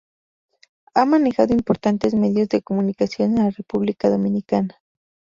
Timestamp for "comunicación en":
2.63-3.43